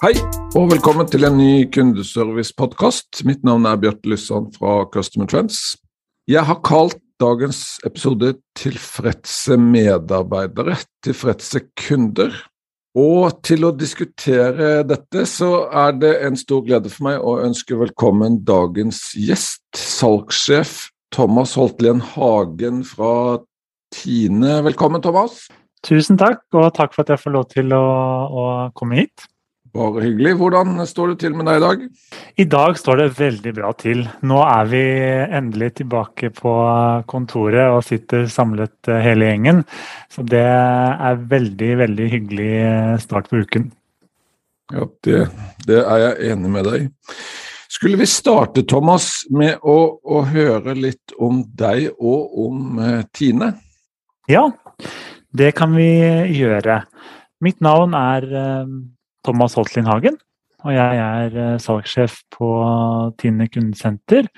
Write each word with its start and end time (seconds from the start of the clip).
Hei, 0.00 0.14
og 0.56 0.70
velkommen 0.70 1.04
til 1.12 1.26
en 1.28 1.34
ny 1.36 1.66
kundeservice-podkast. 1.68 3.18
Mitt 3.28 3.42
navn 3.44 3.66
er 3.68 3.76
Bjarte 3.76 4.08
Lysand 4.08 4.54
fra 4.54 4.86
Customer 4.88 5.26
Trends. 5.28 5.74
Jeg 6.24 6.40
har 6.48 6.56
kalt 6.64 6.96
dagens 7.20 7.76
episode 7.84 8.30
'Tilfredse 8.56 9.58
medarbeidere, 9.60 10.78
tilfredse 11.04 11.60
kunder'. 11.76 12.32
Og 12.96 13.42
til 13.44 13.66
å 13.68 13.76
diskutere 13.76 14.86
dette, 14.88 15.26
så 15.28 15.68
er 15.68 15.92
det 15.92 16.14
en 16.24 16.36
stor 16.36 16.62
glede 16.64 16.88
for 16.88 17.04
meg 17.04 17.20
å 17.20 17.34
ønske 17.44 17.76
velkommen 17.76 18.38
dagens 18.40 19.12
gjest, 19.12 19.60
salgssjef 19.76 20.88
Thomas 21.12 21.52
Holtlien 21.60 22.00
Hagen 22.00 22.86
fra 22.88 23.36
Tine. 23.92 24.62
Velkommen, 24.64 25.04
Thomas. 25.04 25.44
Tusen 25.84 26.16
takk, 26.16 26.40
og 26.54 26.72
takk 26.72 26.96
for 26.96 27.04
at 27.04 27.12
jeg 27.12 27.20
får 27.20 27.36
lov 27.36 27.46
til 27.52 27.76
å, 27.76 27.84
å 28.32 28.46
komme 28.72 29.02
hit. 29.02 29.28
Bare 29.70 30.02
hyggelig. 30.02 30.32
Hvordan 30.40 30.80
står 30.88 31.12
det 31.12 31.20
til 31.22 31.34
med 31.38 31.46
deg 31.46 31.60
i 31.60 31.62
dag? 31.62 31.82
I 32.42 32.46
dag 32.50 32.78
står 32.78 32.96
det 32.98 33.10
veldig 33.20 33.52
bra 33.54 33.70
til. 33.78 34.02
Nå 34.26 34.40
er 34.42 34.70
vi 34.70 34.80
endelig 35.38 35.68
tilbake 35.78 36.32
på 36.34 36.54
kontoret 37.10 37.70
og 37.70 37.84
sitter 37.86 38.26
samlet 38.30 38.90
eh, 38.90 38.98
hele 39.04 39.30
gjengen. 39.30 39.62
Så 40.10 40.26
det 40.26 40.42
er 40.42 41.22
veldig, 41.30 41.70
veldig 41.84 42.08
hyggelig 42.16 42.50
eh, 42.64 42.96
start 43.04 43.30
på 43.30 43.44
uken. 43.44 43.70
Ja, 44.74 44.90
det, 45.06 45.22
det 45.70 45.80
er 45.84 46.04
jeg 46.04 46.34
enig 46.34 46.54
med 46.58 46.66
deg. 46.66 46.90
Skulle 47.70 48.02
vi 48.02 48.10
starte, 48.10 48.66
Thomas, 48.66 49.22
med 49.30 49.62
å, 49.62 49.78
å, 50.02 50.24
høre 50.26 50.74
litt 50.74 51.14
om 51.22 51.44
deg 51.46 51.92
og 51.94 52.38
om 52.42 52.80
uh, 52.82 53.02
Tine? 53.14 53.52
Ja, 54.30 54.48
det 55.30 55.54
kan 55.58 55.78
vi 55.78 55.90
gjøre. 56.34 56.82
Mitt 57.42 57.62
navn 57.62 57.94
er 57.98 58.26
uh, 58.34 58.66
Thomas 59.26 59.56
Holtlin 59.58 59.88
Hagen. 59.90 60.18
Og 60.64 60.74
jeg 60.76 61.00
er 61.00 61.36
eh, 61.40 61.58
salgssjef 61.62 62.20
på 62.34 62.50
Tine 63.20 63.48
kundesenter. 63.52 64.28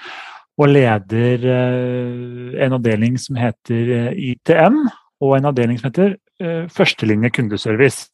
Og 0.61 0.71
leder 0.71 1.47
eh, 1.51 2.65
en 2.65 2.77
avdeling 2.79 3.19
som 3.21 3.39
heter 3.41 3.93
eh, 3.97 4.21
ITM, 4.33 4.83
og 5.23 5.37
en 5.37 5.51
avdeling 5.53 5.81
som 5.81 5.91
heter 5.93 6.19
Førstelinje 6.43 7.29
kundeservice. 7.31 8.09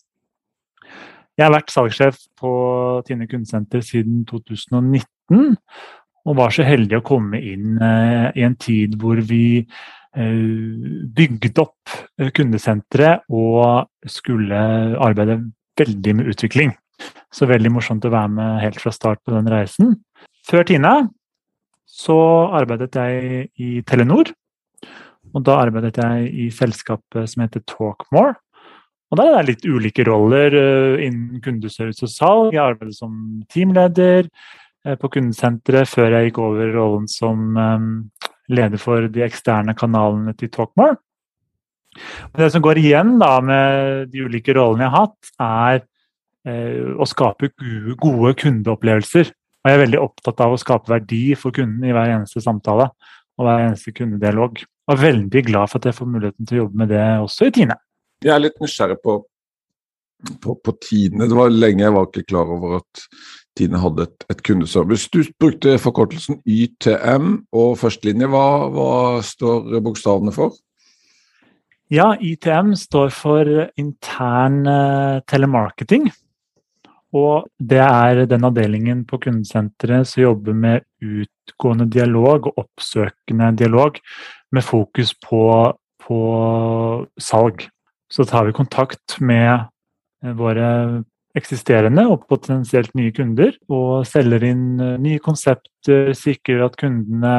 Jeg 1.38 1.46
har 1.46 1.52
vært 1.54 1.70
salgssjef 1.72 2.18
på 2.36 2.50
Tine 3.08 3.24
kundesenter 3.30 3.80
siden 3.80 4.26
2019. 4.28 5.54
Og 6.28 6.36
var 6.36 6.52
så 6.52 6.66
heldig 6.66 6.98
å 6.98 7.06
komme 7.06 7.40
inn 7.40 7.78
i 7.80 8.44
en 8.44 8.56
tid 8.60 8.98
hvor 9.00 9.22
vi 9.24 9.64
bygde 10.12 11.62
opp 11.62 11.94
kundesenteret 12.36 13.24
og 13.32 13.88
skulle 14.12 14.60
arbeide 15.00 15.38
veldig 15.78 16.16
med 16.18 16.32
utvikling. 16.32 16.74
Så 17.34 17.46
veldig 17.48 17.70
morsomt 17.72 18.06
å 18.08 18.12
være 18.12 18.32
med 18.34 18.60
helt 18.64 18.80
fra 18.82 18.92
start 18.94 19.22
på 19.24 19.34
den 19.34 19.48
reisen. 19.52 19.96
Før 20.48 20.66
Tine 20.66 20.94
så 21.88 22.18
arbeidet 22.56 22.94
jeg 22.96 23.48
i 23.60 23.80
Telenor. 23.86 24.30
Og 25.34 25.44
da 25.44 25.58
arbeidet 25.60 25.98
jeg 26.00 26.28
i 26.46 26.46
selskapet 26.54 27.28
som 27.30 27.44
heter 27.44 27.64
Talkmore. 27.68 28.36
Og 29.08 29.16
der 29.16 29.30
er 29.30 29.38
det 29.38 29.48
litt 29.48 29.66
ulike 29.68 30.04
roller 30.04 30.52
uh, 30.52 31.00
innen 31.00 31.40
kundeservice 31.44 32.04
og 32.04 32.12
salg. 32.12 32.52
Jeg 32.52 32.60
arbeidet 32.60 32.96
som 32.98 33.12
teamleder 33.52 34.28
uh, 34.28 34.96
på 35.00 35.10
kundesenteret 35.16 35.88
før 35.88 36.16
jeg 36.16 36.28
gikk 36.28 36.40
over 36.44 36.74
rollen 36.76 37.08
som 37.08 37.56
um, 37.56 37.88
leder 38.52 38.80
for 38.80 39.08
de 39.12 39.24
eksterne 39.24 39.74
kanalene 39.76 40.36
til 40.36 40.52
Talkmore. 40.52 40.98
Det 42.36 42.50
som 42.54 42.64
går 42.64 42.80
igjen 42.80 43.16
da 43.20 43.32
med 43.44 44.12
de 44.12 44.24
ulike 44.26 44.54
rollene 44.56 44.86
jeg 44.86 44.94
har 44.94 45.06
hatt, 45.06 45.32
er 45.42 45.82
eh, 46.48 46.90
å 46.94 47.08
skape 47.08 47.52
gode 48.00 48.34
kundeopplevelser. 48.42 49.32
Og 49.58 49.70
jeg 49.70 49.78
er 49.78 49.84
veldig 49.84 50.02
opptatt 50.02 50.42
av 50.44 50.54
å 50.54 50.60
skape 50.60 50.92
verdi 50.92 51.22
for 51.38 51.54
kunden 51.54 51.86
i 51.86 51.94
hver 51.94 52.14
eneste 52.14 52.42
samtale 52.44 52.90
og 53.38 53.46
hver 53.46 53.64
eneste 53.66 53.94
kundedialog. 53.94 54.62
Og 54.88 54.94
er 54.94 55.02
veldig 55.02 55.42
glad 55.50 55.70
for 55.70 55.80
at 55.80 55.90
jeg 55.90 55.98
får 55.98 56.12
muligheten 56.12 56.48
til 56.48 56.58
å 56.58 56.62
jobbe 56.64 56.82
med 56.82 56.92
det 56.94 57.02
også 57.24 57.48
i 57.48 57.54
Tine. 57.58 57.76
Jeg 58.24 58.34
er 58.34 58.40
litt 58.42 58.56
nysgjerrig 58.62 58.98
på, 59.04 59.18
på, 60.42 60.54
på 60.64 60.74
Tine. 60.82 61.28
Det 61.28 61.36
var 61.38 61.52
lenge 61.52 61.84
jeg 61.84 61.94
var 61.94 62.08
ikke 62.08 62.26
klar 62.30 62.54
over 62.54 62.78
at 62.80 63.04
Tine 63.58 63.82
hadde 63.82 64.06
et, 64.06 64.26
et 64.32 64.42
kundeservice. 64.46 65.10
Du 65.12 65.20
brukte 65.42 65.76
forkortelsen 65.82 66.40
YTM 66.46 67.30
og 67.54 67.76
førstelinje. 67.80 68.30
Hva, 68.30 68.46
hva 68.74 68.90
står 69.26 69.78
bokstavene 69.84 70.34
for? 70.34 70.54
Ja, 71.88 72.12
ITM 72.20 72.74
står 72.76 73.12
for 73.16 73.48
intern 73.80 74.60
uh, 74.68 75.20
telemarketing. 75.24 76.10
Og 77.16 77.46
det 77.56 77.80
er 77.80 78.26
den 78.28 78.44
avdelingen 78.44 79.06
på 79.08 79.16
kundesenteret 79.22 80.10
som 80.10 80.20
jobber 80.26 80.52
med 80.52 80.84
utgående 81.00 81.86
dialog 81.88 82.50
og 82.50 82.60
oppsøkende 82.66 83.54
dialog, 83.56 83.96
med 84.52 84.64
fokus 84.64 85.14
på, 85.16 85.40
på 86.04 86.18
salg. 87.16 87.64
Så 88.12 88.26
tar 88.28 88.44
vi 88.44 88.56
kontakt 88.56 89.16
med 89.24 89.48
eh, 90.24 90.34
våre 90.36 90.68
eksisterende 91.36 92.04
og 92.08 92.24
potensielt 92.28 92.92
nye 92.96 93.12
kunder, 93.16 93.56
og 93.72 94.04
selger 94.08 94.44
inn 94.48 94.80
eh, 94.80 94.96
nye 95.00 95.20
konsepter, 95.24 96.12
sikrer 96.16 96.66
at 96.68 96.76
kundene 96.80 97.38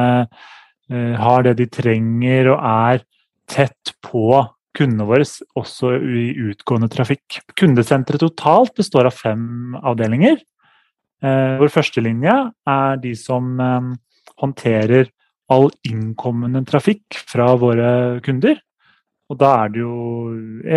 har 0.90 1.44
det 1.46 1.52
de 1.60 1.68
trenger 1.70 2.48
og 2.50 2.64
er 2.66 3.04
tett 3.50 3.94
på 4.04 4.40
kundene 4.76 5.06
våre, 5.08 5.26
også 5.58 5.94
i 5.98 6.30
utgående 6.50 6.90
trafikk. 6.92 7.40
Kundesenteret 7.58 8.22
totalt 8.22 8.76
består 8.78 9.08
av 9.10 9.16
fem 9.16 9.76
avdelinger. 9.76 10.38
Eh, 11.20 11.56
vår 11.60 11.72
førstelinje 11.74 12.36
er 12.70 13.00
de 13.02 13.14
som 13.18 13.52
eh, 13.60 13.88
håndterer 14.40 15.10
all 15.50 15.68
innkommende 15.84 16.62
trafikk 16.68 17.18
fra 17.28 17.50
våre 17.60 18.20
kunder. 18.24 18.60
Og 19.30 19.38
da 19.40 19.50
er 19.64 19.74
det 19.74 19.82
jo 19.82 19.96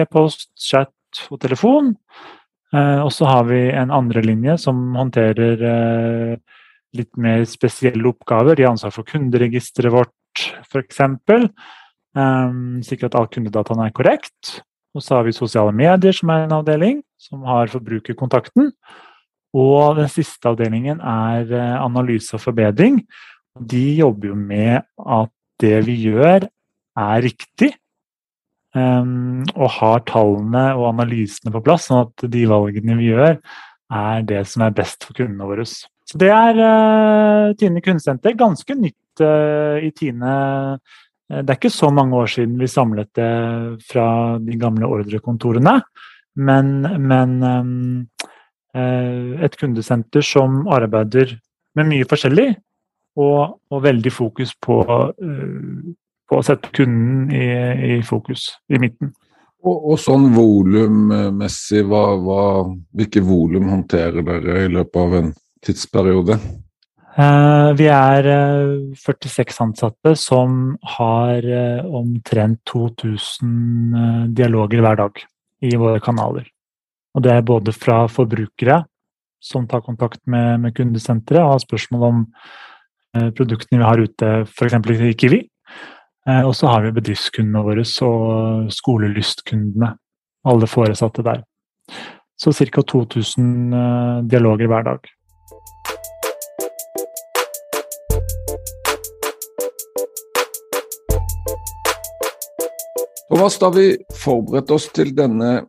e-post, 0.02 0.50
chat 0.60 1.24
og 1.30 1.40
telefon. 1.46 1.94
Eh, 2.74 3.00
og 3.06 3.14
så 3.14 3.30
har 3.30 3.48
vi 3.52 3.62
en 3.70 3.94
andre 3.94 4.26
linje 4.26 4.58
som 4.66 4.82
håndterer 4.98 5.64
litt 6.94 7.14
mer 7.18 7.46
spesielle 7.50 8.10
oppgaver. 8.10 8.58
De 8.58 8.66
har 8.66 8.74
ansvar 8.74 8.94
for 8.94 9.08
kunderegisteret 9.08 9.94
vårt, 9.94 10.44
f.eks. 10.66 11.00
Um, 12.14 12.84
sikre 12.86 13.10
at 13.10 13.18
all 13.18 13.30
kundedataene 13.32 13.90
er 13.90 13.96
korrekt. 13.96 14.60
Og 14.94 15.02
så 15.02 15.18
har 15.18 15.26
vi 15.26 15.34
sosiale 15.34 15.74
medier, 15.74 16.14
som 16.14 16.30
er 16.30 16.46
en 16.46 16.58
avdeling 16.60 17.02
som 17.22 17.46
har 17.50 17.72
forbrukerkontakten. 17.74 18.72
Og 19.58 19.98
den 19.98 20.10
siste 20.10 20.50
avdelingen 20.50 21.02
er 21.02 21.50
eh, 21.54 21.78
analyse 21.78 22.34
og 22.38 22.42
forbedring. 22.42 23.04
De 23.54 23.84
jobber 24.00 24.32
jo 24.32 24.38
med 24.38 24.82
at 24.98 25.32
det 25.62 25.78
vi 25.86 25.98
gjør, 26.10 26.48
er 26.98 27.26
riktig. 27.26 27.74
Um, 28.74 29.44
og 29.54 29.70
har 29.76 30.00
tallene 30.10 30.64
og 30.74 30.88
analysene 30.90 31.54
på 31.54 31.62
plass, 31.62 31.86
sånn 31.92 32.08
at 32.08 32.24
de 32.34 32.48
valgene 32.50 32.96
vi 32.98 33.12
gjør, 33.12 33.38
er 33.94 34.24
det 34.26 34.40
som 34.50 34.64
er 34.66 34.74
best 34.74 35.06
for 35.06 35.14
kundene 35.20 35.46
våre. 35.46 35.66
Så 35.70 36.18
det 36.22 36.32
er 36.34 36.58
uh, 36.58 37.54
Tine 37.60 37.84
kundesenter. 37.86 38.34
Ganske 38.38 38.78
nytt 38.78 39.22
uh, 39.22 39.78
i 39.78 39.92
Tine 39.94 40.34
det 41.30 41.50
er 41.50 41.58
ikke 41.58 41.72
så 41.72 41.90
mange 41.94 42.18
år 42.20 42.30
siden 42.30 42.58
vi 42.60 42.68
samlet 42.68 43.10
det 43.16 43.30
fra 43.88 44.08
de 44.44 44.58
gamle 44.60 44.90
ordrekontorene. 44.90 45.78
Men, 46.36 46.72
men 47.08 47.34
eh, 48.76 49.44
et 49.46 49.58
kundesenter 49.60 50.26
som 50.26 50.64
arbeider 50.74 51.36
med 51.78 51.90
mye 51.90 52.08
forskjellig, 52.10 52.48
og, 53.22 53.60
og 53.70 53.84
veldig 53.84 54.14
fokus 54.14 54.56
på, 54.62 54.80
eh, 55.14 55.94
på, 56.30 56.40
å 56.40 56.46
sette 56.46 56.72
kunden 56.74 57.30
i, 57.34 57.46
i 57.98 58.00
fokus, 58.06 58.50
i 58.74 58.82
midten. 58.82 59.14
Og, 59.64 59.94
og 59.94 60.02
sånn 60.02 60.28
volummessig, 60.36 61.86
hvilke 61.88 63.24
volum 63.24 63.70
håndterer 63.72 64.26
dere 64.28 64.66
i 64.66 64.74
løpet 64.74 65.00
av 65.00 65.18
en 65.22 65.32
tidsperiode? 65.64 66.40
Eh, 67.14 67.70
vi 67.78 67.86
er 67.94 68.28
46 68.98 69.44
eh, 69.44 69.60
ansatte 69.62 70.16
som 70.18 70.74
har 70.96 71.46
eh, 71.46 71.86
omtrent 71.86 72.64
2000 72.72 74.34
dialoger 74.34 74.82
hver 74.82 74.98
dag 74.98 75.22
i 75.62 75.76
våre 75.78 76.02
kanaler. 76.02 76.48
Og 77.14 77.22
det 77.22 77.36
er 77.36 77.46
både 77.46 77.76
fra 77.76 78.08
forbrukere 78.10 78.82
som 79.44 79.68
tar 79.70 79.84
kontakt 79.86 80.24
med, 80.26 80.64
med 80.64 80.74
kundesenteret 80.74 81.44
og 81.44 81.52
har 81.54 81.66
spørsmål 81.66 82.06
om 82.10 82.22
produktene 83.38 83.78
vi 83.78 83.86
har 83.86 84.02
ute, 84.02 84.30
f.eks. 84.48 84.74
i 85.06 85.12
Kiwi. 85.14 85.40
Og 86.48 86.56
så 86.58 86.72
har 86.72 86.82
vi 86.82 86.96
bedriftskundene 86.96 87.62
våre 87.62 87.84
og 88.08 88.72
skolelystkundene. 88.74 89.92
Alle 90.50 90.70
foresatte 90.72 91.22
der. 91.28 91.44
Så 92.40 92.52
ca. 92.54 92.82
2000 92.82 93.74
eh, 93.74 94.24
dialoger 94.28 94.68
hver 94.68 94.84
dag. 94.84 95.12
Thomas, 103.34 103.56
da 103.58 103.72
vi 103.74 103.96
forberedte 104.14 104.76
oss 104.76 104.84
til 104.94 105.08
denne 105.18 105.64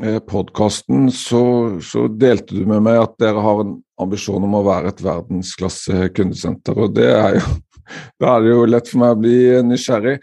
eh, 0.00 0.22
podkasten, 0.24 1.10
så, 1.12 1.40
så, 1.84 2.06
delte 2.08 2.54
du 2.56 2.62
med 2.64 2.80
meg 2.86 2.96
at 3.02 3.18
dere 3.20 3.42
har 3.44 3.58
en 3.60 3.74
ambisjon 4.00 4.46
om 4.46 4.54
å 4.56 4.62
være 4.64 4.94
et 4.94 5.02
verdensklasse 5.04 6.06
kundesenter. 6.16 6.80
og 6.80 6.94
det 6.96 7.10
er 7.12 7.36
jo, 7.36 7.42
Da 8.24 8.30
er 8.30 8.46
det 8.46 8.54
jo 8.54 8.62
lett 8.72 8.88
for 8.88 9.02
meg 9.02 9.12
å 9.12 9.18
bli 9.20 9.34
nysgjerrig. 9.68 10.14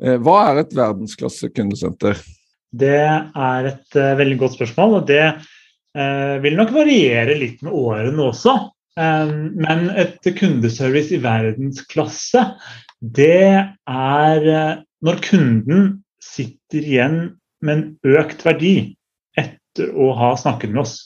Eh, 0.00 0.16
hva 0.24 0.38
er 0.46 0.62
et 0.62 0.72
verdensklasse 0.78 1.50
kundesenter? 1.52 2.24
Det 2.72 2.96
er 2.96 3.70
et 3.74 4.00
uh, 4.00 4.16
veldig 4.16 4.40
godt 4.40 4.56
spørsmål, 4.56 4.96
og 5.02 5.12
det 5.12 5.20
uh, 5.28 6.40
vil 6.40 6.56
nok 6.56 6.72
variere 6.78 7.36
litt 7.36 7.60
med 7.60 7.76
årene 7.76 8.30
også. 8.30 8.56
Um, 8.96 9.52
men 9.60 9.90
et 9.92 10.32
kundeservice 10.40 11.12
i 11.12 11.20
verdensklasse, 11.20 12.48
det 13.04 13.52
er 13.52 14.48
uh, 14.48 14.82
når 15.04 15.24
kunden 15.28 15.86
sitter 16.26 16.82
igjen 16.82 17.18
med 17.62 17.76
en 17.76 18.16
økt 18.18 18.44
verdi 18.46 18.76
etter 19.38 19.92
å 19.94 20.12
ha 20.18 20.34
snakket 20.38 20.72
med 20.72 20.84
oss. 20.84 20.96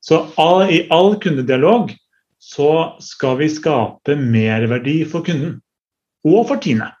Så 0.00 0.22
all, 0.40 0.68
i 0.70 0.84
all 0.94 1.16
kundedialog 1.20 1.92
så 2.38 2.70
skal 3.02 3.40
vi 3.40 3.50
skape 3.50 4.14
merverdi 4.18 5.02
for 5.10 5.26
kunden 5.26 5.58
og 6.26 6.46
for 6.48 6.62
Tine. 6.62 6.92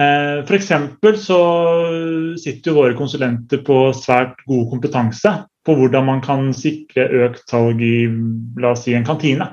Eh, 0.00 0.40
F.eks. 0.46 0.70
så 1.20 1.40
sitter 2.40 2.70
jo 2.70 2.76
våre 2.78 2.96
konsulenter 2.96 3.62
på 3.66 3.90
svært 3.96 4.38
god 4.48 4.68
kompetanse 4.70 5.34
på 5.66 5.76
hvordan 5.76 6.06
man 6.06 6.22
kan 6.24 6.52
sikre 6.56 7.08
økt 7.26 7.42
salg 7.50 7.82
i 7.84 8.06
la 8.60 8.72
oss 8.72 8.86
si, 8.86 8.94
en 8.96 9.06
kantine. 9.06 9.50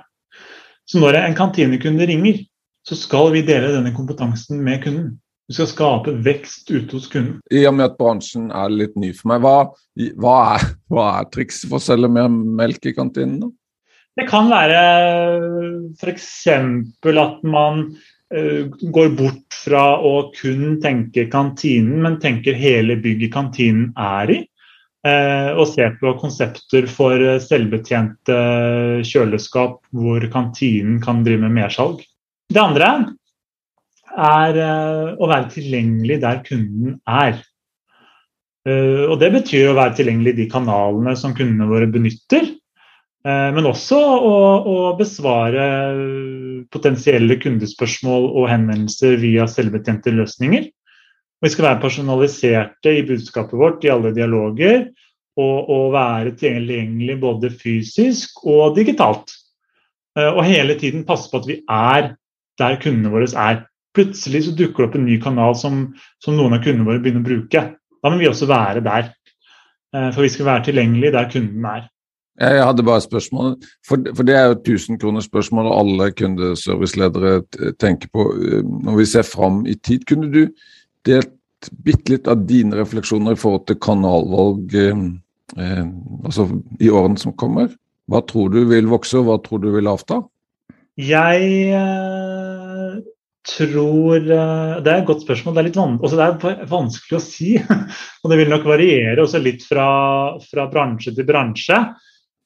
Så 0.87 1.01
når 1.01 1.19
en 1.19 1.35
kantinekunde 1.35 2.07
ringer, 2.07 2.45
så 2.87 2.95
skal 2.95 3.33
vi 3.33 3.43
dele 3.43 3.73
denne 3.73 3.91
kompetansen 3.95 4.61
med 4.63 4.85
kunden. 4.85 5.17
Vi 5.47 5.55
skal 5.55 5.69
skape 5.71 6.13
vekst 6.25 6.71
ute 6.71 6.97
hos 6.97 7.07
kunden. 7.11 7.37
I 7.53 7.63
og 7.69 7.77
med 7.77 7.87
at 7.87 7.95
bransjen 7.99 8.49
er 8.51 8.73
litt 8.73 8.97
ny 8.99 9.13
for 9.15 9.31
meg, 9.31 9.45
hva, 9.45 9.55
hva 10.19 10.35
er, 10.57 10.67
hva 10.91 11.07
er 11.21 11.29
trikset 11.31 11.69
for 11.69 11.79
å 11.79 11.85
selge 11.85 12.09
mer 12.11 12.27
melk 12.31 12.89
i 12.89 12.95
kantinen? 12.97 13.53
Det 14.17 14.25
kan 14.27 14.49
være 14.51 14.81
f.eks. 16.01 16.27
at 16.49 17.47
man 17.47 17.83
uh, 18.33 18.63
går 18.67 19.13
bort 19.15 19.57
fra 19.63 19.85
å 20.03 20.13
kun 20.35 20.81
tenke 20.83 21.29
kantinen, 21.31 22.01
men 22.03 22.19
tenker 22.19 22.57
hele 22.57 22.97
bygget 22.99 23.35
kantinen 23.35 23.91
er 23.95 24.35
i. 24.35 24.39
Eh, 25.05 25.51
og 25.53 25.67
ser 25.69 25.93
på 26.01 26.11
konsepter 26.19 26.87
for 26.89 27.21
selvbetjente 27.43 28.37
kjøleskap 29.05 29.77
hvor 29.95 30.25
kantinen 30.33 30.97
kan 31.03 31.21
drive 31.23 31.45
med 31.45 31.53
mersalg. 31.59 32.01
Det 32.49 32.59
andre 32.59 32.89
er 34.17 34.61
eh, 34.63 35.13
å 35.17 35.29
være 35.29 35.51
tilgjengelig 35.53 36.21
der 36.23 36.41
kunden 36.47 36.97
er. 37.07 37.43
Og 38.67 39.13
Det 39.21 39.29
betyr 39.31 39.69
å 39.69 39.77
være 39.77 39.95
tilgjengelig 39.95 40.33
i 40.33 40.37
de 40.41 40.45
kanalene 40.51 41.13
som 41.15 41.31
kundene 41.31 41.69
våre 41.69 41.85
benytter. 41.87 42.49
Eh, 43.27 43.49
men 43.55 43.65
også 43.67 43.97
å, 43.97 44.35
å, 44.61 44.75
besvare 44.99 45.63
potensielle 46.73 47.39
kundespørsmål 47.41 48.29
og 48.29 48.49
henvendelser 48.51 49.17
via 49.21 49.47
selvbetjente 49.49 50.13
løsninger. 50.15 50.67
Vi 51.43 51.51
skal 51.53 51.67
være 51.67 51.81
personaliserte 51.83 52.93
i 52.97 53.03
budskapet 53.05 53.57
vårt 53.59 53.85
i 53.85 53.91
alle 53.93 54.13
dialoger. 54.15 54.87
Og, 55.37 55.67
og 55.69 55.91
være 55.93 56.31
tilgjengelig 56.33 57.19
både 57.21 57.51
fysisk 57.53 58.39
og 58.49 58.73
digitalt. 58.73 59.35
Eh, 60.17 60.31
og 60.31 60.41
hele 60.47 60.73
tiden 60.81 61.03
passe 61.05 61.29
på 61.29 61.43
at 61.43 61.49
vi 61.49 61.59
er 61.61 62.15
der 62.57 62.79
kundene 62.81 63.11
våre 63.13 63.27
er. 63.37 63.59
Plutselig 63.97 64.45
så 64.45 64.55
dukker 64.55 64.83
det 64.83 64.89
opp 64.91 64.97
en 64.99 65.07
ny 65.09 65.17
kanal 65.21 65.55
som, 65.57 65.83
som 66.23 66.37
noen 66.37 66.57
av 66.57 66.63
kundene 66.63 66.85
våre 66.85 67.01
begynner 67.01 67.23
å 67.23 67.27
bruke. 67.27 67.63
Da 68.03 68.11
må 68.13 68.19
vi 68.21 68.29
også 68.29 68.49
være 68.49 68.83
der. 68.85 69.11
Eh, 69.95 70.09
for 70.13 70.25
vi 70.25 70.33
skal 70.33 70.51
være 70.51 70.67
tilgjengelige 70.69 71.15
der 71.15 71.31
kunden 71.31 71.65
er. 71.65 71.87
Jeg 72.37 72.61
hadde 72.61 72.83
bare 72.85 73.01
spørsmål, 73.01 73.55
for, 73.87 74.03
for 74.13 74.27
det 74.27 74.35
er 74.37 74.51
jo 74.51 74.59
1000 74.77 75.23
spørsmål 75.25 75.71
alle 75.73 76.11
kundeserviceledere 76.13 77.39
tenker 77.81 78.11
på 78.13 78.27
eh, 78.35 78.61
når 78.61 78.99
vi 78.99 79.07
ser 79.09 79.25
fram 79.25 79.63
i 79.65 79.73
tid. 79.73 80.05
Kunne 80.05 80.29
du 80.29 80.43
delt 81.07 81.33
bitte 81.83 82.13
litt 82.13 82.29
av 82.29 82.45
dine 82.45 82.77
refleksjoner 82.77 83.33
i 83.33 83.41
forhold 83.41 83.65
til 83.65 83.79
kanalvalg 83.81 84.77
eh, 84.77 85.03
eh, 85.57 85.85
altså 86.29 86.49
i 86.77 86.91
årene 86.93 87.17
som 87.17 87.33
kommer? 87.33 87.73
Hva 88.07 88.21
tror 88.29 88.53
du 88.53 88.61
vil 88.69 88.87
vokse, 88.87 89.17
og 89.17 89.31
hva 89.31 89.41
tror 89.41 89.65
du 89.65 89.71
vil 89.73 89.89
avta? 89.89 90.21
Jeg 90.97 91.49
eh, 91.73 92.66
tror 93.47 94.17
eh, 94.17 94.73
Det 94.83 94.91
er 94.91 95.01
et 95.01 95.07
godt 95.07 95.23
spørsmål. 95.23 95.55
Det 95.55 95.61
er, 95.61 95.67
litt 95.69 95.79
van 95.79 95.97
det 96.01 96.51
er 96.51 96.67
vanskelig 96.69 97.17
å 97.17 97.23
si. 97.23 97.55
og 98.21 98.31
det 98.31 98.41
vil 98.41 98.51
nok 98.51 98.67
variere 98.67 99.23
også 99.23 99.41
litt 99.43 99.65
fra, 99.67 99.87
fra 100.43 100.67
bransje 100.71 101.15
til 101.15 101.27
bransje. 101.27 101.79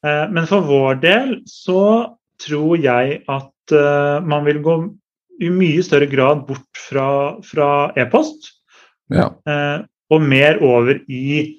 Eh, 0.06 0.25
men 0.33 0.48
for 0.50 0.65
vår 0.65 1.00
del 1.03 1.36
så 1.50 1.83
tror 2.42 2.81
jeg 2.81 3.21
at 3.30 3.75
eh, 3.77 4.18
man 4.25 4.45
vil 4.48 4.62
gå 4.65 4.77
i 5.42 5.50
mye 5.53 5.83
større 5.86 6.09
grad 6.09 6.45
bort 6.50 6.81
fra, 6.89 7.38
fra 7.45 7.69
e-post. 8.00 8.51
Ja. 9.13 9.31
Eh, 9.45 9.80
og 10.12 10.24
mer 10.27 10.59
over 10.63 11.00
i 11.12 11.57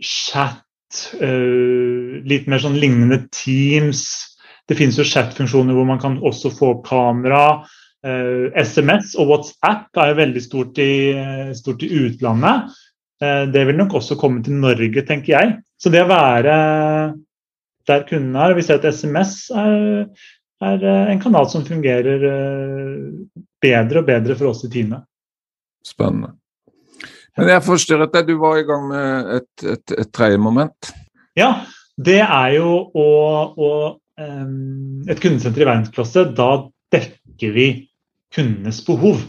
chat, 0.00 0.62
litt 1.20 2.46
mer 2.48 2.60
sånn 2.62 2.78
lignende 2.80 3.18
Teams. 3.32 4.00
Det 4.68 4.78
finnes 4.78 4.96
jo 4.96 5.04
chat-funksjoner 5.04 5.76
hvor 5.76 5.84
man 5.88 6.00
kan 6.00 6.16
også 6.24 6.48
få 6.56 6.70
opp 6.74 6.86
kamera. 6.88 7.42
SMS 8.02 9.12
og 9.14 9.28
WhatsApp 9.28 9.98
er 10.02 10.08
jo 10.10 10.16
veldig 10.18 10.40
stort 10.42 10.78
i, 10.82 10.94
stort 11.54 11.84
i 11.86 11.90
utlandet. 12.00 12.72
det 13.54 13.62
vil 13.68 13.76
nok 13.78 13.94
også 14.00 14.16
komme 14.18 14.42
til 14.42 14.56
Norge, 14.58 15.04
tenker 15.06 15.36
jeg. 15.36 15.52
Så 15.78 15.92
det 15.94 16.02
å 16.02 16.08
være 16.10 16.56
der 17.88 18.04
kunden 18.08 18.36
er 18.38 18.54
Vi 18.54 18.64
ser 18.66 18.80
at 18.80 18.94
SMS 18.94 19.50
er, 19.50 20.06
er, 20.62 20.84
eh, 20.84 21.12
en 21.12 21.22
kanal 21.22 21.48
som 21.50 21.64
fungerer 21.66 22.26
eh, 22.28 23.40
bedre 23.62 24.02
og 24.02 24.08
bedre 24.08 24.36
for 24.38 24.52
oss 24.52 24.64
i 24.66 24.70
Tine. 24.72 25.02
Spennende. 25.86 26.36
Men 27.38 27.48
jeg 27.48 27.64
forstyrret 27.64 28.12
deg, 28.12 28.28
du 28.28 28.36
var 28.42 28.58
i 28.60 28.66
gang 28.68 28.84
med 28.90 29.30
et, 29.38 29.64
et, 29.64 29.94
et 30.04 30.10
tredje 30.12 30.38
moment? 30.38 30.92
Ja, 31.38 31.64
det 31.96 32.20
er 32.20 32.58
jo 32.58 32.76
å, 32.92 33.08
å 33.56 33.72
Et 34.22 35.18
kundesenter 35.18 35.64
i 35.64 35.66
verdensklasse, 35.66 36.22
da 36.36 36.68
dekker 36.92 37.54
vi 37.56 37.64
kundenes 38.34 38.80
behov. 38.86 39.22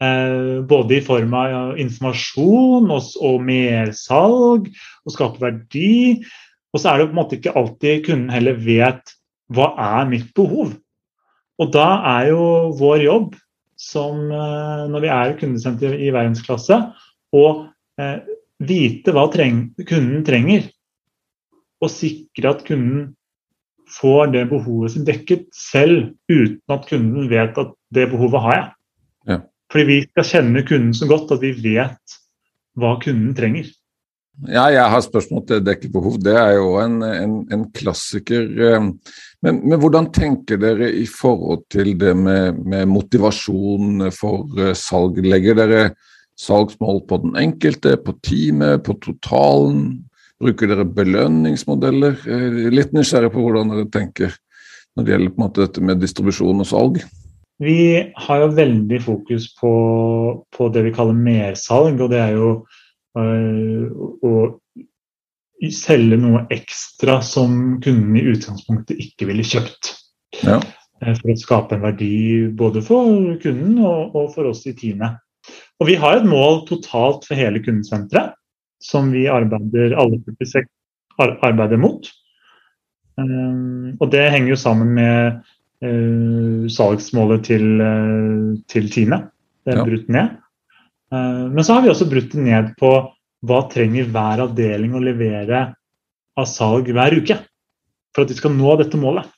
Eh, 0.00 0.60
både 0.64 0.96
i 0.96 1.02
form 1.04 1.34
av 1.36 1.80
informasjon 1.80 2.88
og, 2.88 3.42
mersalg, 3.44 4.70
og 5.04 5.14
skape 5.14 5.42
verdi. 5.42 6.22
Og 6.72 6.80
så 6.80 6.92
er 6.92 7.00
det 7.00 7.10
på 7.10 7.14
en 7.14 7.20
måte 7.20 7.36
ikke 7.36 7.56
alltid 7.58 8.06
kunden 8.06 8.32
heller 8.32 8.56
vet 8.64 9.14
hva 9.52 9.72
er 10.00 10.08
mitt 10.08 10.30
behov. 10.36 10.72
Og 11.60 11.72
da 11.74 11.88
er 12.16 12.30
jo 12.30 12.42
vår 12.78 13.04
jobb 13.04 13.36
som 13.80 14.28
eh, 14.28 14.84
når 14.92 15.04
vi 15.04 15.12
er 15.12 15.38
kundesenter 15.40 15.96
i 15.96 16.12
verdensklasse, 16.12 16.78
å 17.36 17.46
eh, 18.00 18.18
vite 18.60 19.12
hva 19.16 19.26
treng, 19.32 19.66
kunden 19.88 20.24
trenger. 20.24 20.68
Og 21.80 21.92
sikre 21.92 22.54
at 22.54 22.64
kunden 22.66 23.10
får 23.94 24.32
det 24.34 24.44
behovet 24.50 24.94
sitt 24.94 25.08
dekket 25.08 25.48
selv, 25.56 26.12
uten 26.30 26.74
at 26.74 26.86
kunden 26.88 27.30
vet 27.30 27.58
at 27.58 27.74
det 27.94 28.06
behovet 28.12 28.44
har 28.46 28.56
jeg. 28.56 28.68
Fordi 29.70 29.86
vi 29.86 29.98
skal 30.08 30.26
kjenne 30.26 30.64
kunden 30.66 30.94
så 30.96 31.06
godt 31.10 31.30
at 31.36 31.44
vi 31.44 31.52
vet 31.62 32.16
hva 32.80 32.96
kunden 33.02 33.34
trenger. 33.38 33.68
Ja, 34.48 34.64
jeg 34.72 34.86
har 34.88 35.02
spørsmål 35.04 35.42
til 35.46 35.64
dekket 35.66 35.92
behov. 35.92 36.16
Det 36.22 36.32
er 36.32 36.54
jo 36.56 36.72
en, 36.80 37.02
en, 37.04 37.34
en 37.52 37.64
klassiker. 37.76 38.46
Eh, 38.48 38.86
men, 39.44 39.58
men, 39.68 39.76
hvordan 39.82 40.08
tenker 40.16 40.60
dere 40.60 40.88
i 40.96 41.04
forhold 41.06 41.66
til 41.72 41.92
det 42.00 42.14
med, 42.16 42.62
med 42.64 42.88
motivasjon 42.88 44.06
for 44.16 44.48
eh, 44.56 44.72
salg? 44.78 45.20
Legger 45.26 45.58
dere 45.60 45.82
salgsmål 46.40 47.02
på 47.10 47.20
den 47.26 47.36
enkelte, 47.36 47.98
på 48.00 48.16
teamet, 48.24 48.80
på 48.86 48.96
totalen? 49.04 49.84
Bruker 50.40 50.70
dere 50.70 50.86
belønningsmodeller? 50.88 52.20
Litt 52.72 52.94
nysgjerrig 52.96 53.32
på 53.34 53.42
hvordan 53.44 53.74
dere 53.74 53.88
tenker 53.92 54.36
når 54.96 55.06
det 55.06 55.12
gjelder 55.12 55.32
på 55.34 55.38
en 55.38 55.44
måte 55.44 55.64
dette 55.64 55.82
med 55.84 56.00
distribusjon 56.02 56.62
og 56.64 56.68
salg. 56.68 57.02
Vi 57.60 57.76
har 58.24 58.40
jo 58.40 58.54
veldig 58.56 59.00
fokus 59.04 59.50
på, 59.60 59.72
på 60.48 60.68
det 60.72 60.86
vi 60.86 60.94
kaller 60.96 61.16
mersalg, 61.16 62.00
og 62.00 62.08
det 62.12 62.22
er 62.24 62.38
jo 62.38 62.54
å 63.20 64.32
selge 65.68 66.16
noe 66.20 66.46
ekstra 66.54 67.18
som 67.26 67.80
kunden 67.84 68.16
i 68.16 68.24
utgangspunktet 68.32 69.00
ikke 69.02 69.28
ville 69.28 69.44
kjøpt. 69.44 69.92
Ja. 70.46 70.60
Eh, 71.02 71.14
For 71.18 71.32
å 71.32 71.38
skape 71.40 71.76
en 71.76 71.84
verdi 71.84 72.48
både 72.56 72.82
for 72.86 73.36
kunden 73.42 73.80
og, 73.82 74.14
og 74.16 74.32
for 74.34 74.48
oss 74.50 74.64
i 74.70 74.74
teamet. 74.78 75.20
Og 75.80 75.88
vi 75.88 75.96
har 76.00 76.20
et 76.20 76.28
mål 76.28 76.64
totalt 76.68 77.26
for 77.28 77.36
hele 77.36 77.62
kundesenteret 77.64 78.36
som 78.80 79.10
vi 79.12 79.26
arbeider 79.30 79.96
alle 80.00 80.20
46 80.24 80.68
arbeider 81.20 81.80
mot. 81.80 82.08
Um, 83.20 83.96
og 84.00 84.10
det 84.12 84.30
henger 84.32 84.54
jo 84.54 84.60
sammen 84.60 84.94
med 84.96 85.42
eh, 85.84 86.68
salgsmålet 86.72 87.44
til, 87.50 87.66
uh, 87.80 88.56
til 88.70 88.88
Tine. 88.92 89.26
Det 89.64 89.74
er 89.74 89.82
Ja. 89.82 89.84
brutt 89.84 90.08
ned. 90.08 90.38
Eh, 91.12 91.48
men 91.50 91.64
så 91.64 91.74
har 91.74 91.82
vi 91.84 91.90
også 91.92 92.08
brutt 92.08 92.32
det 92.32 92.44
ned 92.44 92.72
på 92.80 92.90
hva 93.46 93.60
trenger 93.72 94.08
hver 94.12 94.44
avdeling 94.46 94.94
å 94.94 95.02
levere 95.02 95.74
av 96.38 96.46
salg 96.48 96.88
hver 96.92 97.16
uke 97.16 97.36
for 98.14 98.24
at 98.24 98.28
de 98.30 98.36
skal 98.38 98.54
nå 98.54 98.76
dette 98.80 98.98
målet. 99.00 99.28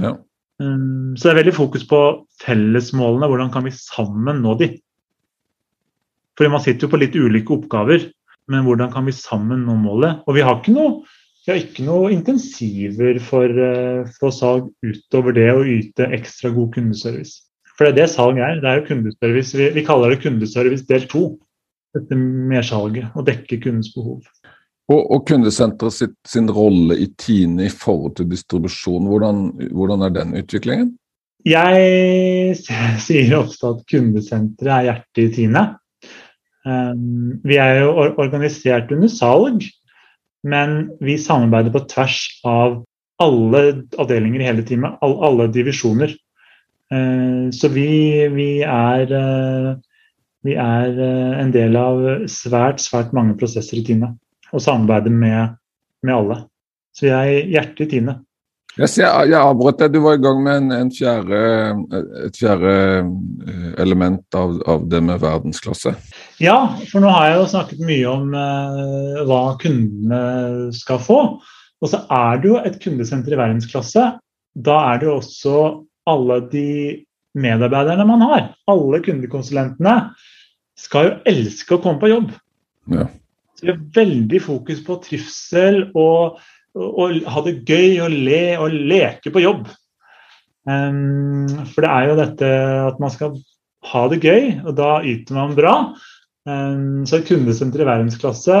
Ja. 0.00 0.14
Um, 0.62 1.14
så 1.16 1.28
det 1.28 1.32
er 1.34 1.40
veldig 1.42 1.56
fokus 1.56 1.84
på 1.88 2.00
fellesmålene. 2.42 3.28
Hvordan 3.28 3.52
kan 3.52 3.66
vi 3.66 3.74
sammen 3.76 4.40
nå 4.44 4.56
de? 4.60 4.70
For 6.36 6.48
man 6.52 6.62
sitter 6.64 6.86
jo 6.86 6.92
på 6.92 7.00
litt 7.00 7.16
ulike 7.16 7.54
oppgaver, 7.56 8.10
men 8.52 8.66
hvordan 8.66 8.92
kan 8.94 9.06
vi 9.08 9.14
sammen 9.16 9.64
nå 9.66 9.76
målet? 9.80 10.22
Og 10.26 10.36
vi 10.36 10.44
har 10.46 10.60
ikke 10.60 10.74
noe, 10.74 11.00
vi 11.46 11.52
har 11.52 11.60
ikke 11.62 11.86
noe 11.86 12.12
intensiver 12.14 13.18
for, 13.22 13.50
eh, 13.50 14.06
for 14.18 14.34
salg 14.34 14.70
utover 14.86 15.36
det 15.36 15.48
å 15.52 15.64
yte 15.66 16.10
ekstra 16.16 16.52
god 16.54 16.72
kundeservice. 16.74 17.42
For 17.76 17.86
det 17.86 17.92
er 17.92 17.98
det 18.02 18.12
salg 18.14 18.38
er. 18.40 18.60
Det 18.62 18.70
er 18.70 18.80
jo 18.80 18.88
kundeservice. 18.88 19.58
Vi, 19.58 19.70
vi 19.76 19.84
kaller 19.86 20.14
det 20.14 20.22
kundeservice 20.24 20.86
del 20.88 21.08
to. 21.10 21.24
Dette 21.96 22.16
mersalget. 22.16 23.10
Å 23.16 23.24
dekke 23.24 23.60
kundens 23.62 23.92
behov. 23.94 24.22
Og, 24.86 25.00
og 25.00 25.24
kundesenteret 25.26 25.94
sitt, 25.94 26.14
sin 26.28 26.46
rolle 26.52 26.94
i 27.02 27.08
Tine 27.18 27.66
i 27.66 27.72
forhold 27.72 28.14
til 28.20 28.28
distribusjon, 28.30 29.08
hvordan, 29.10 29.48
hvordan 29.74 30.06
er 30.06 30.14
den 30.14 30.36
utviklingen? 30.38 30.92
Jeg 31.46 32.54
sier 33.02 33.34
ofte 33.38 33.72
at 33.72 33.82
kundesenteret 33.90 34.72
er 34.76 34.86
hjertet 34.88 35.22
i 35.24 35.32
Tine. 35.34 35.64
Um, 36.66 37.40
Vi 37.46 37.58
er 37.62 37.84
jo 37.84 37.92
organisert 38.18 38.90
under 38.92 39.10
salg, 39.12 39.64
men 40.46 40.90
vi 41.02 41.16
samarbeider 41.18 41.74
på 41.74 41.84
tvers 41.90 42.18
av 42.46 42.80
alle 43.22 43.62
avdelinger 43.98 44.42
i 44.42 44.48
hele 44.48 44.64
teamet, 44.66 44.98
alle 45.02 45.48
divisjoner. 45.52 46.12
Eh, 46.92 47.50
Så 47.50 47.68
vi, 47.72 48.28
vi 48.34 48.50
er, 48.62 49.12
eh, 49.12 49.76
vi 50.44 50.54
er 50.54 51.00
eh, 51.00 51.40
en 51.40 51.52
del 51.54 51.76
av 51.80 52.02
svært, 52.30 52.82
svært 52.82 53.14
mange 53.16 53.36
prosesser 53.38 53.80
i 53.80 53.84
Tine. 53.86 54.12
Og 54.52 54.62
samarbeider 54.62 55.10
med, 55.10 55.56
med 56.02 56.14
alle. 56.14 56.38
Så 56.94 57.08
vi 57.08 57.14
er 57.14 57.50
hjertet 57.56 57.86
i 57.86 57.90
Tine. 57.96 58.20
Jeg, 58.76 58.90
ser, 58.92 59.06
jeg 59.30 59.38
avbrøt 59.40 59.78
deg, 59.80 59.94
du 59.94 60.02
var 60.04 60.18
i 60.18 60.20
gang 60.20 60.42
med 60.44 60.58
en, 60.60 60.72
en 60.76 60.90
fjerde, 60.92 61.38
et 62.26 62.36
fjerde 62.36 62.74
eh, 62.76 63.70
element 63.80 64.36
av, 64.36 64.58
av 64.68 64.84
det 64.92 65.00
med 65.06 65.22
verdensklasse. 65.22 65.94
Ja, 66.44 66.58
for 66.90 67.00
nå 67.00 67.12
har 67.14 67.30
jeg 67.30 67.38
jo 67.38 67.46
snakket 67.54 67.84
mye 67.88 68.10
om 68.12 68.36
eh, 68.36 69.22
hva 69.28 69.40
kundene 69.62 70.20
skal 70.76 71.00
få. 71.00 71.20
Og 71.80 71.92
så 71.92 72.02
er 72.12 72.42
det 72.42 72.50
jo 72.50 72.60
et 72.60 72.76
kundesenter 72.82 73.32
i 73.32 73.40
verdensklasse. 73.40 74.10
Da 74.68 74.76
er 74.90 75.00
det 75.00 75.08
jo 75.08 75.18
også 75.22 75.58
alle 76.12 76.40
de 76.52 76.68
medarbeiderne 77.36 78.06
man 78.08 78.24
har. 78.28 78.50
Alle 78.68 79.00
kundekonsulentene 79.04 79.96
skal 80.76 81.08
jo 81.08 81.14
elske 81.32 81.76
å 81.76 81.80
komme 81.80 82.00
på 82.02 82.12
jobb. 82.12 82.28
Ja. 82.92 83.08
Så 83.56 83.64
vi 83.64 83.72
har 83.72 83.80
veldig 83.96 84.40
fokus 84.44 84.82
på 84.84 84.98
trivsel 85.04 85.86
og, 85.96 86.36
og, 86.76 87.20
ha 87.32 87.42
det 87.46 87.60
gøy 87.66 88.00
og 88.04 88.14
le 88.14 88.40
og 88.60 88.74
leke 88.92 89.32
på 89.32 89.42
jobb. 89.44 89.68
Um, 90.66 91.46
for 91.70 91.84
det 91.84 91.92
er 91.92 92.08
jo 92.08 92.16
dette 92.18 92.48
at 92.88 92.98
man 93.02 93.12
skal 93.14 93.36
ha 93.92 94.02
det 94.10 94.18
gøy, 94.24 94.48
og 94.66 94.74
da 94.78 94.96
yter 95.06 95.38
man 95.38 95.54
bra. 95.58 95.76
Um, 96.46 97.06
så 97.06 97.20
et 97.20 97.30
kundesenter 97.30 97.82
i 97.82 97.88
verdensklasse 97.88 98.58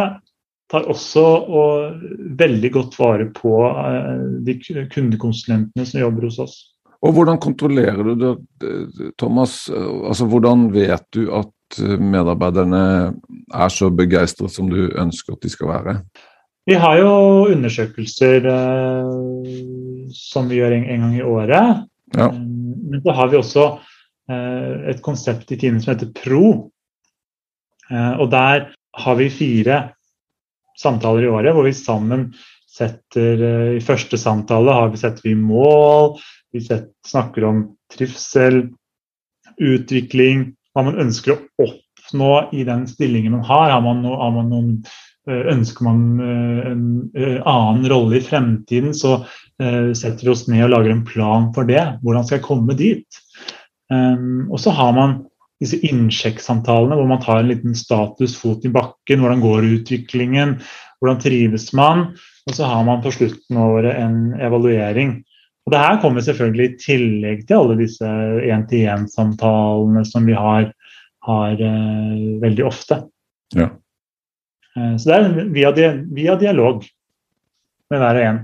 tar 0.66 0.86
også 0.90 1.24
og 1.46 2.06
veldig 2.38 2.70
godt 2.74 2.96
vare 2.98 3.28
på 3.34 3.58
uh, 3.66 4.40
de 4.46 4.56
kundekonsulentene 4.92 5.86
som 5.86 6.02
jobber 6.02 6.30
hos 6.30 6.40
oss. 6.42 6.56
Og 7.04 7.12
hvordan 7.14 7.38
kontrollerer 7.42 8.00
du 8.02 8.14
det, 8.18 8.30
Thomas? 9.20 9.66
Altså, 9.70 10.26
hvordan 10.26 10.70
vet 10.74 11.04
du 11.14 11.28
at 11.36 11.52
medarbeiderne 12.00 12.80
er 13.54 13.74
så 13.74 13.90
begeistret 13.92 14.54
som 14.54 14.70
du 14.70 14.88
ønsker 14.88 15.36
at 15.36 15.44
de 15.44 15.50
skal 15.52 15.70
være? 15.70 15.94
Vi 16.66 16.74
har 16.74 16.98
jo 16.98 17.10
undersøkelser 17.54 18.46
eh, 18.50 19.50
som 20.14 20.48
vi 20.50 20.58
gjør 20.58 20.74
en, 20.74 20.86
en 20.90 21.04
gang 21.04 21.18
i 21.18 21.26
året. 21.26 21.84
Ja. 22.16 22.30
Um, 22.30 22.52
Men 22.90 23.02
så 23.02 23.14
har 23.18 23.30
vi 23.30 23.38
også 23.38 23.66
eh, 24.30 24.90
et 24.92 25.02
konsept 25.02 25.50
i 25.54 25.58
timen 25.60 25.80
som 25.82 25.94
heter 25.94 26.10
PRO. 26.14 26.70
Eh, 27.90 28.14
og 28.18 28.30
der 28.30 28.68
har 28.96 29.18
vi 29.18 29.30
fire 29.30 29.80
samtaler 30.78 31.26
i 31.26 31.30
året 31.32 31.54
hvor 31.54 31.66
vi 31.66 31.74
sammen 31.76 32.28
setter 32.76 33.42
eh, 33.42 33.72
I 33.78 33.84
første 33.84 34.18
samtale 34.20 34.74
har 34.74 34.90
vi 34.92 35.00
setter 35.00 35.28
vi 35.30 35.34
mål, 35.38 36.16
vi 36.52 36.62
setter, 36.64 36.92
snakker 37.06 37.46
om 37.48 37.62
trivsel, 37.92 38.64
utvikling, 39.56 40.50
hva 40.74 40.84
man 40.90 40.98
ønsker 41.06 41.36
å 41.36 41.38
oppnå 41.64 42.32
i 42.52 42.66
den 42.68 42.84
stillingen 42.90 43.38
man 43.38 43.46
har. 43.48 43.70
Har 43.72 43.84
man, 43.84 44.02
no, 44.04 44.16
har 44.20 44.34
man 44.34 44.50
noen 44.52 44.72
eh, 44.82 45.05
Ønsker 45.26 45.86
man 45.86 46.02
eh, 46.22 46.66
en 46.70 46.82
eh, 47.18 47.38
annen 47.42 47.88
rolle 47.90 48.20
i 48.20 48.24
fremtiden, 48.24 48.92
så 48.94 49.16
eh, 49.62 49.90
setter 49.96 50.22
vi 50.22 50.30
oss 50.30 50.44
ned 50.46 50.68
og 50.68 50.74
lager 50.76 50.94
en 50.94 51.06
plan 51.06 51.48
for 51.56 51.66
det. 51.66 51.82
Hvordan 52.04 52.26
skal 52.26 52.38
jeg 52.38 52.46
komme 52.46 52.76
dit? 52.78 53.22
Um, 53.90 54.48
og 54.50 54.58
så 54.58 54.72
har 54.74 54.94
man 54.96 55.20
disse 55.62 55.78
innsjekksamtalene 55.86 56.96
hvor 56.98 57.06
man 57.10 57.22
tar 57.22 57.40
en 57.40 57.50
liten 57.50 57.76
status, 57.78 58.36
fot 58.38 58.64
i 58.66 58.72
bakken. 58.72 59.22
Hvordan 59.22 59.42
går 59.42 59.68
utviklingen? 59.76 60.56
Hvordan 61.00 61.22
trives 61.22 61.70
man? 61.76 62.08
Og 62.46 62.58
så 62.58 62.68
har 62.68 62.84
man 62.86 63.02
på 63.02 63.14
slutten 63.14 63.58
av 63.58 63.78
året 63.78 63.98
en 63.98 64.36
evaluering. 64.42 65.18
Og 65.66 65.72
Det 65.74 65.82
her 65.82 66.00
kommer 66.02 66.22
selvfølgelig 66.22 66.66
i 66.66 66.76
tillegg 66.78 67.46
til 67.46 67.58
alle 67.58 67.78
disse 67.80 68.10
én-til-én-samtalene 68.46 70.04
som 70.06 70.28
vi 70.28 70.36
har, 70.38 70.68
har 71.26 71.64
eh, 71.70 72.20
veldig 72.42 72.66
ofte. 72.68 73.00
Ja. 73.56 73.72
Eh, 74.76 74.96
så 74.96 75.08
det 75.08 75.16
er 75.16 75.44
via, 75.50 75.70
via 76.12 76.36
dialog 76.36 76.84
med 77.90 77.98
hver 77.98 78.18
og 78.20 78.26
en. 78.28 78.38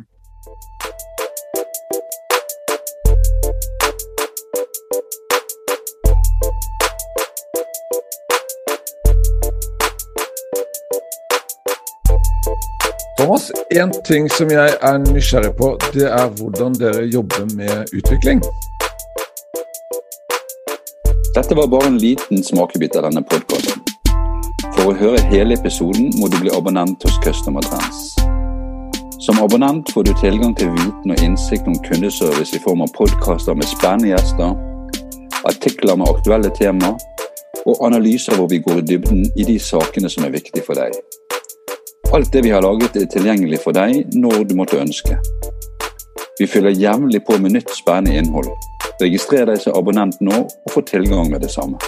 Thomas, 13.18 13.52
en 13.70 13.92
ting 14.04 14.30
som 14.32 14.50
jeg 14.50 14.72
er 14.80 14.98
nysgjerrig 15.04 15.52
på, 15.60 15.76
det 15.92 16.08
er 16.08 16.32
hvordan 16.40 16.74
dere 16.80 17.04
jobber 17.12 17.44
med 17.54 17.92
utvikling. 17.92 18.40
Dette 21.36 21.56
var 21.56 21.68
bare 21.68 21.92
en 21.92 22.00
liten 22.00 22.42
smakebit 22.44 22.96
av 22.96 23.10
denne 23.10 23.22
podkasten. 23.24 23.91
For 24.82 24.90
å 24.90 24.98
høre 24.98 25.20
hele 25.30 25.54
episoden 25.54 26.08
må 26.18 26.26
du 26.26 26.40
bli 26.42 26.50
abonnent 26.50 27.04
hos 27.06 27.14
Customer 27.22 27.62
Trends. 27.62 28.16
Som 29.22 29.38
abonnent 29.38 29.92
får 29.94 30.08
du 30.08 30.10
tilgang 30.18 30.56
til 30.58 30.72
viten 30.74 31.14
og 31.14 31.22
innsikt 31.22 31.68
om 31.70 31.76
kundeservice 31.84 32.56
i 32.58 32.62
form 32.64 32.82
av 32.82 32.90
podkaster 32.96 33.54
med 33.54 33.70
spennende 33.70 34.10
gjester, 34.10 34.56
artikler 35.46 36.00
med 36.02 36.10
aktuelle 36.10 36.50
tema 36.58 36.90
og 37.62 37.86
analyser 37.86 38.34
hvor 38.34 38.50
vi 38.50 38.58
går 38.66 38.82
i 38.82 38.86
dybden 38.90 39.22
i 39.38 39.46
de 39.46 39.54
sakene 39.62 40.10
som 40.10 40.26
er 40.26 40.34
viktige 40.34 40.66
for 40.66 40.74
deg. 40.74 40.98
Alt 42.10 42.34
det 42.34 42.42
vi 42.42 42.50
har 42.50 42.66
laget 42.66 42.98
er 42.98 43.06
tilgjengelig 43.14 43.62
for 43.62 43.78
deg 43.78 44.16
når 44.18 44.48
du 44.50 44.58
måtte 44.58 44.82
ønske. 44.82 45.14
Vi 46.40 46.50
fyller 46.50 46.74
jevnlig 46.74 47.22
på 47.28 47.38
med 47.38 47.54
nytt 47.54 47.70
spennende 47.70 48.18
innhold. 48.18 48.50
Registrer 48.98 49.46
deg 49.46 49.62
som 49.62 49.78
abonnent 49.78 50.18
nå 50.18 50.42
og 50.42 50.74
få 50.74 50.82
tilgang 50.90 51.30
med 51.30 51.46
det 51.46 51.54
samme. 51.54 51.78